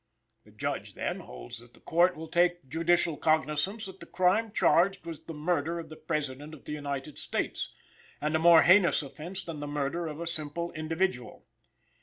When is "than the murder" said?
9.43-10.07